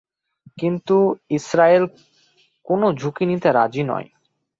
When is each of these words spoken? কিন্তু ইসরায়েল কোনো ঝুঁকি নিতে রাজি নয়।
কিন্তু 0.57 0.97
ইসরায়েল 1.29 1.83
কোনো 2.65 2.85
ঝুঁকি 2.93 3.25
নিতে 3.25 3.49
রাজি 3.51 3.83
নয়। 3.83 4.07